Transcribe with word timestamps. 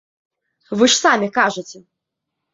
Вы 0.79 0.81
ж 0.85 0.93
самі 1.03 1.27
кажаце. 1.37 1.77